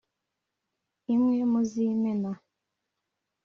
[1.13, 2.31] imwe mu z’Imena